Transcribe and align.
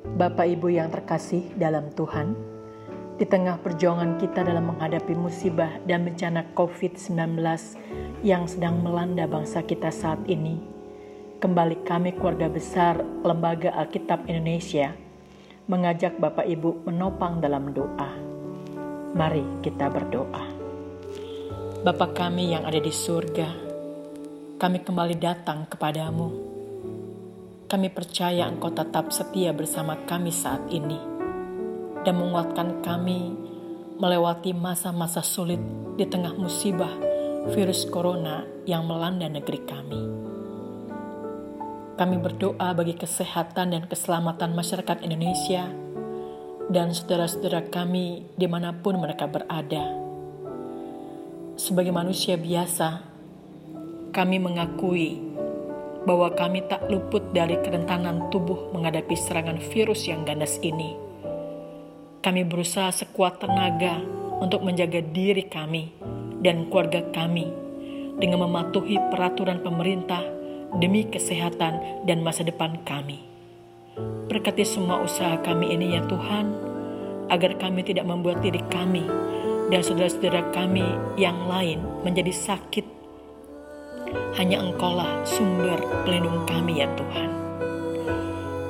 Bapak 0.00 0.48
Ibu 0.48 0.72
yang 0.72 0.88
terkasih 0.88 1.52
dalam 1.60 1.92
Tuhan, 1.92 2.32
di 3.20 3.28
tengah 3.28 3.60
perjuangan 3.60 4.16
kita 4.16 4.40
dalam 4.40 4.72
menghadapi 4.72 5.12
musibah 5.12 5.76
dan 5.84 6.08
bencana 6.08 6.56
COVID-19 6.56 7.36
yang 8.24 8.48
sedang 8.48 8.80
melanda 8.80 9.28
bangsa 9.28 9.60
kita 9.60 9.92
saat 9.92 10.24
ini, 10.24 10.56
kembali 11.44 11.84
kami 11.84 12.16
keluarga 12.16 12.48
besar 12.48 13.04
Lembaga 13.20 13.76
Alkitab 13.76 14.24
Indonesia 14.24 14.96
mengajak 15.68 16.16
Bapak 16.16 16.48
Ibu 16.48 16.88
menopang 16.88 17.44
dalam 17.44 17.68
doa. 17.76 18.10
Mari 19.12 19.60
kita 19.60 19.92
berdoa. 19.92 20.44
Bapa 21.84 22.08
kami 22.16 22.56
yang 22.56 22.64
ada 22.64 22.80
di 22.80 22.92
surga, 22.92 23.52
kami 24.56 24.80
kembali 24.80 25.20
datang 25.20 25.68
kepadamu 25.68 26.49
kami 27.70 27.86
percaya 27.86 28.50
Engkau 28.50 28.74
tetap 28.74 29.14
setia 29.14 29.54
bersama 29.54 29.94
kami 30.02 30.34
saat 30.34 30.66
ini 30.74 30.98
dan 32.02 32.18
menguatkan 32.18 32.82
kami 32.82 33.30
melewati 33.94 34.50
masa-masa 34.50 35.22
sulit 35.22 35.62
di 35.94 36.02
tengah 36.02 36.34
musibah 36.34 36.90
virus 37.54 37.86
corona 37.86 38.42
yang 38.66 38.90
melanda 38.90 39.30
negeri 39.30 39.62
kami. 39.62 40.02
Kami 41.94 42.16
berdoa 42.18 42.74
bagi 42.74 42.98
kesehatan 42.98 43.70
dan 43.70 43.86
keselamatan 43.86 44.50
masyarakat 44.50 45.06
Indonesia 45.06 45.70
dan 46.74 46.90
saudara-saudara 46.90 47.70
kami 47.70 48.34
di 48.34 48.50
mana 48.50 48.74
pun 48.74 48.98
mereka 48.98 49.30
berada. 49.30 49.94
Sebagai 51.54 51.94
manusia 51.94 52.34
biasa, 52.34 53.04
kami 54.10 54.42
mengakui 54.42 55.29
bahwa 56.08 56.32
kami 56.32 56.64
tak 56.64 56.88
luput 56.88 57.32
dari 57.36 57.60
kerentanan 57.60 58.32
tubuh 58.32 58.72
menghadapi 58.72 59.12
serangan 59.16 59.60
virus 59.60 60.08
yang 60.08 60.24
ganas 60.24 60.56
ini. 60.64 60.96
Kami 62.20 62.44
berusaha 62.44 62.92
sekuat 62.92 63.40
tenaga 63.40 64.00
untuk 64.40 64.64
menjaga 64.64 65.00
diri 65.00 65.44
kami 65.48 65.92
dan 66.40 66.68
keluarga 66.68 67.04
kami 67.12 67.48
dengan 68.20 68.44
mematuhi 68.44 69.00
peraturan 69.12 69.64
pemerintah 69.64 70.20
demi 70.76 71.08
kesehatan 71.08 72.04
dan 72.04 72.20
masa 72.20 72.44
depan 72.44 72.80
kami. 72.84 73.24
Berkati 74.28 74.62
semua 74.62 75.02
usaha 75.02 75.40
kami 75.40 75.72
ini 75.74 75.96
ya 75.98 76.04
Tuhan, 76.06 76.46
agar 77.32 77.56
kami 77.56 77.86
tidak 77.86 78.04
membuat 78.04 78.44
diri 78.44 78.60
kami 78.68 79.06
dan 79.70 79.80
saudara-saudara 79.80 80.50
kami 80.50 80.84
yang 81.16 81.46
lain 81.46 81.80
menjadi 82.02 82.34
sakit 82.34 82.99
hanya 84.38 84.62
Engkaulah 84.62 85.26
sumber 85.26 85.80
pelindung 86.06 86.46
kami 86.46 86.84
ya 86.84 86.88
Tuhan. 86.94 87.30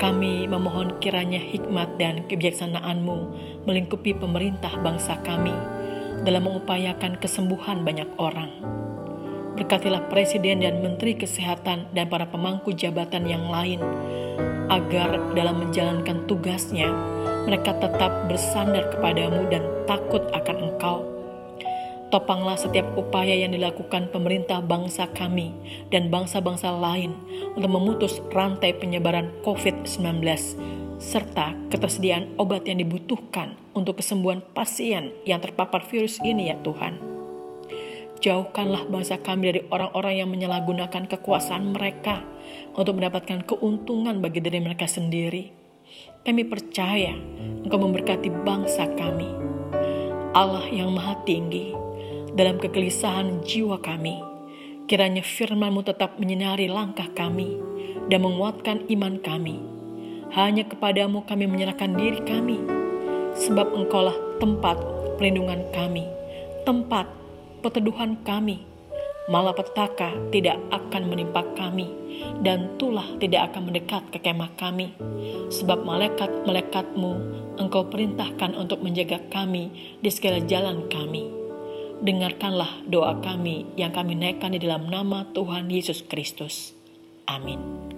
Kami 0.00 0.48
memohon 0.48 0.96
kiranya 0.96 1.36
hikmat 1.36 2.00
dan 2.00 2.24
kebijaksanaan-Mu 2.24 3.18
melingkupi 3.68 4.16
pemerintah 4.16 4.72
bangsa 4.80 5.20
kami 5.20 5.52
dalam 6.24 6.48
mengupayakan 6.48 7.20
kesembuhan 7.20 7.84
banyak 7.84 8.08
orang. 8.16 8.48
Berkatilah 9.60 10.08
Presiden 10.08 10.64
dan 10.64 10.80
Menteri 10.80 11.20
Kesehatan 11.20 11.92
dan 11.92 12.08
para 12.08 12.24
pemangku 12.24 12.72
jabatan 12.72 13.28
yang 13.28 13.44
lain, 13.52 13.84
agar 14.72 15.20
dalam 15.36 15.68
menjalankan 15.68 16.24
tugasnya 16.24 16.88
mereka 17.44 17.76
tetap 17.76 18.24
bersandar 18.24 18.88
kepadamu 18.88 19.52
dan 19.52 19.60
takut 19.84 20.24
akan 20.32 20.56
Engkau 20.64 21.19
Topanglah 22.10 22.58
setiap 22.58 22.90
upaya 22.98 23.38
yang 23.38 23.54
dilakukan 23.54 24.10
pemerintah 24.10 24.58
bangsa 24.58 25.06
kami 25.14 25.54
dan 25.94 26.10
bangsa-bangsa 26.10 26.74
lain 26.74 27.14
untuk 27.54 27.70
memutus 27.70 28.18
rantai 28.34 28.74
penyebaran 28.74 29.30
COVID-19 29.46 30.18
serta 30.98 31.54
ketersediaan 31.70 32.34
obat 32.34 32.66
yang 32.66 32.82
dibutuhkan 32.82 33.54
untuk 33.78 34.02
kesembuhan 34.02 34.42
pasien 34.52 35.14
yang 35.22 35.38
terpapar 35.38 35.86
virus 35.86 36.18
ini 36.26 36.50
ya 36.50 36.58
Tuhan. 36.60 36.98
Jauhkanlah 38.20 38.84
bangsa 38.90 39.16
kami 39.16 39.42
dari 39.48 39.62
orang-orang 39.72 40.14
yang 40.20 40.28
menyalahgunakan 40.28 41.08
kekuasaan 41.08 41.72
mereka 41.72 42.20
untuk 42.76 43.00
mendapatkan 43.00 43.48
keuntungan 43.48 44.20
bagi 44.20 44.44
diri 44.44 44.60
mereka 44.60 44.84
sendiri. 44.84 45.48
Kami 46.20 46.42
percaya 46.44 47.16
Engkau 47.64 47.80
memberkati 47.80 48.28
bangsa 48.44 48.92
kami. 48.92 49.30
Allah 50.36 50.68
yang 50.68 50.92
maha 50.92 51.16
tinggi, 51.24 51.72
dalam 52.40 52.56
kegelisahan 52.56 53.44
jiwa 53.44 53.76
kami. 53.84 54.16
Kiranya 54.88 55.20
firman-Mu 55.20 55.84
tetap 55.84 56.16
menyinari 56.16 56.72
langkah 56.72 57.04
kami 57.12 57.60
dan 58.08 58.24
menguatkan 58.24 58.88
iman 58.88 59.20
kami. 59.20 59.60
Hanya 60.32 60.64
kepadamu 60.64 61.28
kami 61.28 61.44
menyerahkan 61.44 61.92
diri 62.00 62.24
kami, 62.24 62.56
sebab 63.36 63.76
engkaulah 63.76 64.16
tempat 64.40 64.80
perlindungan 65.20 65.68
kami, 65.76 66.08
tempat 66.64 67.04
peteduhan 67.60 68.16
kami. 68.24 68.64
Malapetaka 69.30 70.32
tidak 70.32 70.58
akan 70.72 71.12
menimpa 71.12 71.44
kami, 71.54 71.92
dan 72.40 72.72
tulah 72.80 73.06
tidak 73.20 73.52
akan 73.52 73.68
mendekat 73.68 74.02
ke 74.10 74.18
kemah 74.18 74.50
kami. 74.56 74.96
Sebab 75.52 75.86
malaikat-malaikatmu 75.86 77.12
engkau 77.60 77.84
perintahkan 77.86 78.56
untuk 78.56 78.80
menjaga 78.82 79.22
kami 79.28 79.70
di 80.02 80.10
segala 80.10 80.42
jalan 80.42 80.88
kami 80.90 81.39
dengarkanlah 82.00 82.84
doa 82.88 83.20
kami 83.20 83.68
yang 83.76 83.92
kami 83.92 84.16
naikkan 84.16 84.56
di 84.56 84.60
dalam 84.60 84.88
nama 84.88 85.28
Tuhan 85.36 85.68
Yesus 85.68 86.04
Kristus. 86.08 86.72
Amin. 87.28 87.89